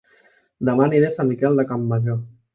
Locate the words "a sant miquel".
1.11-1.61